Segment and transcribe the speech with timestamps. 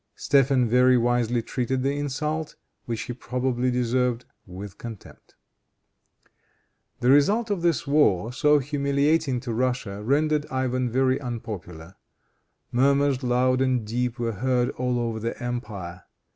[0.15, 2.55] Stephen very wisely treated the insult,
[2.85, 5.35] which he probably deserved, with contempt.
[7.01, 11.97] The result of this war, so humiliating to Russia, rendered Ivan very unpopular.
[12.71, 16.05] Murmurs loud and deep were heard all over the empire.